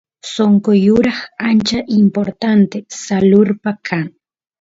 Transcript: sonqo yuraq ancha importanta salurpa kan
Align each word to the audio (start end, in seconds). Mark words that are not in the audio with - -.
sonqo 0.33 0.71
yuraq 0.85 1.19
ancha 1.47 1.79
importanta 1.99 2.77
salurpa 3.03 3.71
kan 3.87 4.05